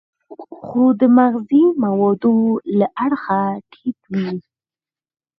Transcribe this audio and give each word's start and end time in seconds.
خو 0.63 0.83
د 0.99 1.01
مغذي 1.17 1.63
موادو 1.83 2.35
له 2.79 2.87
اړخه 3.05 3.41
ټیټ 3.71 3.99
وي. 4.11 4.29